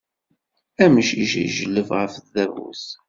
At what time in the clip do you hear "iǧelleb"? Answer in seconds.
1.43-1.89